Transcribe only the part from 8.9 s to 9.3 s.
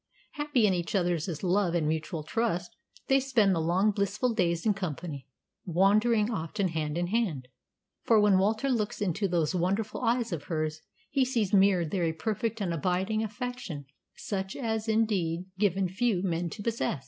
into